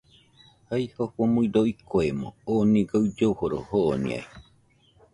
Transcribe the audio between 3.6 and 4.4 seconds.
joniai